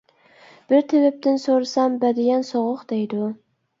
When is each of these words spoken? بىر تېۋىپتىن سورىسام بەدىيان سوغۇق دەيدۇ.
بىر 0.71 0.81
تېۋىپتىن 0.93 1.37
سورىسام 1.45 1.99
بەدىيان 2.05 2.49
سوغۇق 2.51 2.83
دەيدۇ. 2.95 3.33